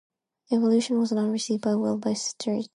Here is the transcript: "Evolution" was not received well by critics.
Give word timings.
"Evolution" 0.51 0.97
was 0.97 1.11
not 1.11 1.29
received 1.29 1.63
well 1.63 1.95
by 1.95 2.15
critics. 2.41 2.69